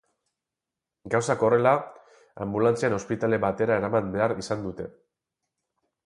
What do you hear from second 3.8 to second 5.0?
eraman behar izan dute.